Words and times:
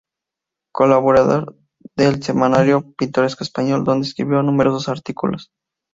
Colaborador 0.73 1.59
del 1.95 2.23
"Semanario 2.23 2.91
Pintoresco 2.97 3.43
Español", 3.43 3.83
donde 3.83 4.07
escribió 4.07 4.41
numerosos 4.41 4.89
artículos. 4.89 5.51